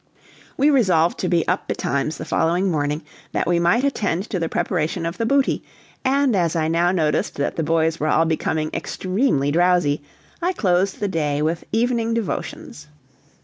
[0.57, 3.03] We resolved to be up betimes the following morning,
[3.33, 5.63] that we might attend to the preparation of the booty,
[6.03, 10.01] and as I now noticed that the boys were all becoming extremely drowsy,
[10.41, 12.87] I closed the day with evening devotions.